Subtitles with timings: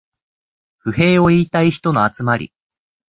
[0.79, 2.51] 不平を言いたい人の集まり